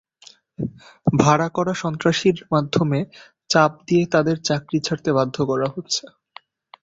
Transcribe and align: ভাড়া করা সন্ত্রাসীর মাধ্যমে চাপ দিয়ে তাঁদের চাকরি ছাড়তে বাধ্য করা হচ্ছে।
ভাড়া 1.13 1.47
করা 1.49 1.73
সন্ত্রাসীর 1.81 2.37
মাধ্যমে 2.51 2.99
চাপ 3.49 3.71
দিয়ে 3.87 4.03
তাঁদের 4.13 4.37
চাকরি 4.47 4.77
ছাড়তে 4.81 5.09
বাধ্য 5.17 5.35
করা 5.49 5.67
হচ্ছে। 5.69 6.03